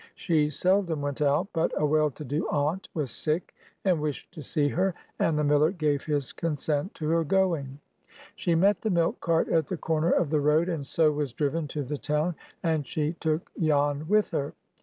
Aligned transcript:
She 0.15 0.49
seldom 0.49 0.99
went 1.03 1.21
out, 1.21 1.49
but 1.53 1.79
a 1.79 1.85
well 1.85 2.09
to 2.09 2.25
do 2.25 2.47
aunt 2.49 2.87
was 2.95 3.11
sick, 3.11 3.53
and 3.85 4.01
wished 4.01 4.31
to 4.31 4.41
see 4.41 4.67
her; 4.69 4.95
and 5.19 5.37
the 5.37 5.43
miller 5.43 5.69
gave 5.69 6.03
his 6.05 6.33
consent 6.33 6.95
to 6.95 7.07
her 7.09 7.23
going. 7.23 7.77
She 8.35 8.55
met 8.55 8.81
the 8.81 8.89
milk 8.89 9.19
cart 9.21 9.47
at 9.49 9.67
the 9.67 9.77
corner 9.77 10.09
of 10.09 10.31
the 10.31 10.41
road, 10.41 10.69
and 10.69 10.87
so 10.87 11.11
was 11.11 11.33
driven 11.33 11.67
to 11.67 11.83
the 11.83 11.97
town, 11.97 12.33
and 12.63 12.83
she 12.87 13.13
took 13.19 13.51
Jan 13.61 14.07
with 14.07 14.31
her. 14.31 14.55